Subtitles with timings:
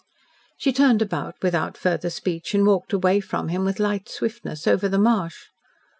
[0.57, 4.89] She turned about without further speech, and walked away from him with light swiftness over
[4.89, 5.45] the marsh.